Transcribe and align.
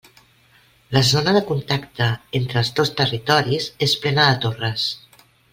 La 0.95 1.03
zona 1.09 1.33
de 1.35 1.41
contacte 1.49 2.07
entre 2.41 2.59
els 2.63 2.73
dos 2.81 2.93
territoris 3.03 3.71
és 3.89 3.97
plena 4.07 4.29
de 4.33 4.43
torres. 4.47 4.91